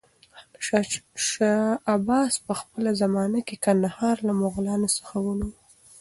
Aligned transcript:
شاه 1.27 1.69
عباس 1.95 2.33
په 2.45 2.53
خپله 2.59 2.91
زمانه 3.01 3.39
کې 3.47 3.55
کندهار 3.65 4.15
له 4.27 4.33
مغلانو 4.43 4.87
څخه 4.97 5.15
ونيو. 5.25 5.55